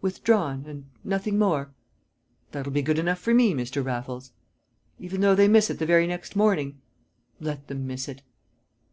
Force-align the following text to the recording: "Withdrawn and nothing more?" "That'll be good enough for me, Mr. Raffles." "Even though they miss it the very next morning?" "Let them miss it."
"Withdrawn 0.00 0.64
and 0.68 0.84
nothing 1.02 1.40
more?" 1.40 1.72
"That'll 2.52 2.70
be 2.70 2.82
good 2.82 3.00
enough 3.00 3.18
for 3.18 3.34
me, 3.34 3.52
Mr. 3.52 3.84
Raffles." 3.84 4.30
"Even 5.00 5.20
though 5.22 5.34
they 5.34 5.48
miss 5.48 5.70
it 5.70 5.80
the 5.80 5.86
very 5.86 6.06
next 6.06 6.36
morning?" 6.36 6.80
"Let 7.40 7.66
them 7.66 7.84
miss 7.88 8.06
it." 8.08 8.22